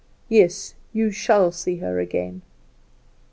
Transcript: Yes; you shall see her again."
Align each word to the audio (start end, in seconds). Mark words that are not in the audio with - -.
Yes; 0.29 0.73
you 0.93 1.11
shall 1.11 1.51
see 1.51 1.75
her 1.77 1.99
again." 1.99 2.41